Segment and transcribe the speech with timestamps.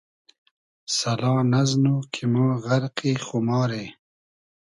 [0.97, 3.85] سئلا نئزنو کی مۉ غئرقی خوماری